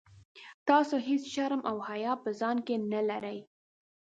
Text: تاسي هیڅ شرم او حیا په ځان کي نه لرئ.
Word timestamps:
تاسي 0.67 0.95
هیڅ 1.07 1.23
شرم 1.33 1.61
او 1.69 1.75
حیا 1.87 2.13
په 2.23 2.29
ځان 2.39 2.57
کي 2.67 2.75
نه 2.91 3.01
لرئ. 3.09 3.39